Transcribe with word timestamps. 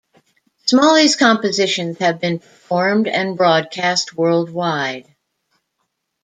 Smalley's 0.65 1.15
compositions 1.15 1.99
have 1.99 2.19
been 2.19 2.39
performed 2.39 3.07
and 3.07 3.37
broadcast 3.37 4.17
worldwide. 4.17 5.05